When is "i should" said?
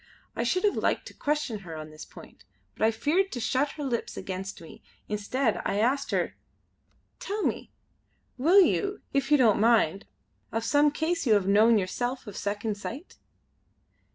0.35-0.63